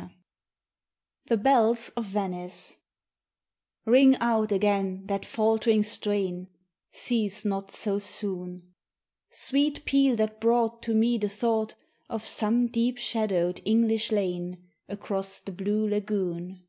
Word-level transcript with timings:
II 0.00 0.08
THE 1.26 1.36
BELLS 1.36 1.90
OF 1.90 2.06
VENICE 2.06 2.76
RING 3.84 4.16
out 4.16 4.50
again 4.50 5.04
that 5.08 5.26
faltering 5.26 5.82
strain, 5.82 6.48
Cease 6.90 7.44
not 7.44 7.70
so 7.70 7.98
soon, 7.98 8.72
Sweet 9.30 9.84
peal 9.84 10.16
that 10.16 10.40
brought 10.40 10.82
to 10.84 10.94
me 10.94 11.18
the 11.18 11.28
thought 11.28 11.74
Of 12.08 12.24
some 12.24 12.68
deep 12.68 12.96
shadowed 12.96 13.60
English 13.66 14.10
lane 14.10 14.70
Across 14.88 15.40
the 15.40 15.52
blue 15.52 15.86
lagoon. 15.86 16.62